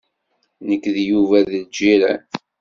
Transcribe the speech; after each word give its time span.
Nekk 0.67 0.85
d 0.95 0.97
Yuba 1.09 1.37
d 1.47 1.51
lǧiran. 1.63 2.23